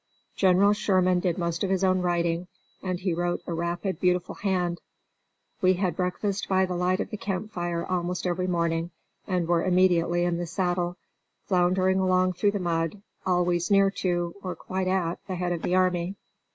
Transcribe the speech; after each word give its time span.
General 0.35 0.73
Sherman 0.73 1.19
did 1.19 1.37
most 1.37 1.63
of 1.63 1.69
his 1.69 1.83
own 1.83 1.99
writing, 2.01 2.47
and 2.81 2.99
he 2.99 3.13
wrote 3.13 3.43
a 3.45 3.53
rapid, 3.53 3.99
beautiful 3.99 4.33
hand. 4.33 4.81
We 5.61 5.73
had 5.75 5.95
breakfast 5.95 6.49
by 6.49 6.65
the 6.65 6.73
light 6.73 6.99
of 6.99 7.11
the 7.11 7.17
campfire 7.17 7.85
almost 7.85 8.25
every 8.25 8.47
morning, 8.47 8.89
and 9.27 9.47
were 9.47 9.63
immediately 9.63 10.23
in 10.23 10.37
the 10.37 10.47
saddle, 10.47 10.97
floundering 11.45 11.99
along 11.99 12.33
through 12.33 12.53
the 12.53 12.59
mud, 12.59 13.03
always 13.27 13.69
near 13.69 13.91
to, 13.91 14.33
or 14.41 14.55
quite 14.55 14.87
at, 14.87 15.19
the 15.27 15.35
head 15.35 15.51
of 15.51 15.61
the 15.61 15.75
army. 15.75 16.15